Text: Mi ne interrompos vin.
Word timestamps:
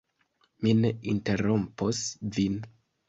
Mi 0.63 0.71
ne 0.79 0.91
interrompos 1.13 2.01
vin. 2.39 2.57